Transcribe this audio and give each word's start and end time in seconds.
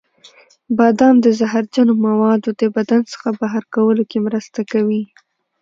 بادام 0.77 1.15
د 1.25 1.27
زهرجنو 1.39 1.93
موادو 2.05 2.49
د 2.61 2.63
بدن 2.75 3.01
څخه 3.11 3.27
بهر 3.39 3.63
کولو 3.73 4.03
کې 4.09 4.17
مرسته 4.27 4.59
کوي. 4.71 5.03